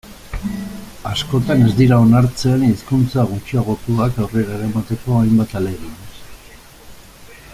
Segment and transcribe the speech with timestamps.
[1.09, 5.97] Askotan ez dira onartzen hizkuntza gutxiagotuak aurrera eramateko hainbat ahalegin.